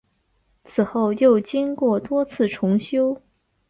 [0.75, 3.21] 以后又经过多次重修。